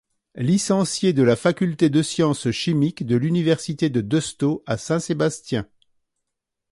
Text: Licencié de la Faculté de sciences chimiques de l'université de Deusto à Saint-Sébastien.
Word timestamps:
Licencié 0.33 1.13
de 1.13 1.21
la 1.21 1.35
Faculté 1.35 1.91
de 1.91 2.01
sciences 2.01 2.49
chimiques 2.49 3.05
de 3.05 3.15
l'université 3.15 3.91
de 3.91 4.01
Deusto 4.01 4.63
à 4.65 4.75
Saint-Sébastien. 4.79 5.67